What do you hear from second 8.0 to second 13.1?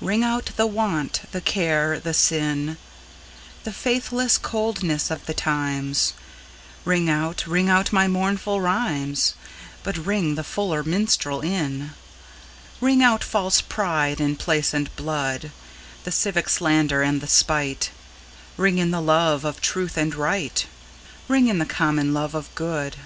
mournful rhymes, But ring the fuller minstrel in. Ring